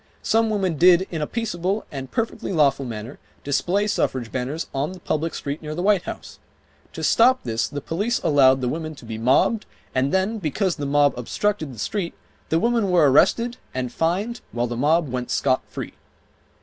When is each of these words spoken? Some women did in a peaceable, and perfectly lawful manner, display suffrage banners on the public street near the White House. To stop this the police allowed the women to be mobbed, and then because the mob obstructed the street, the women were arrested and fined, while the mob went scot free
Some 0.23 0.49
women 0.49 0.77
did 0.77 1.05
in 1.11 1.21
a 1.21 1.27
peaceable, 1.27 1.85
and 1.91 2.09
perfectly 2.09 2.51
lawful 2.51 2.85
manner, 2.87 3.19
display 3.43 3.85
suffrage 3.85 4.31
banners 4.31 4.65
on 4.73 4.93
the 4.93 4.99
public 4.99 5.35
street 5.35 5.61
near 5.61 5.75
the 5.75 5.83
White 5.83 6.05
House. 6.05 6.39
To 6.93 7.03
stop 7.03 7.43
this 7.43 7.67
the 7.67 7.81
police 7.81 8.17
allowed 8.23 8.61
the 8.61 8.67
women 8.67 8.95
to 8.95 9.05
be 9.05 9.19
mobbed, 9.19 9.67
and 9.93 10.11
then 10.11 10.39
because 10.39 10.77
the 10.77 10.87
mob 10.87 11.13
obstructed 11.19 11.71
the 11.71 11.77
street, 11.77 12.15
the 12.49 12.59
women 12.59 12.89
were 12.89 13.11
arrested 13.11 13.57
and 13.75 13.93
fined, 13.93 14.41
while 14.51 14.65
the 14.65 14.75
mob 14.75 15.07
went 15.07 15.29
scot 15.29 15.61
free 15.67 15.93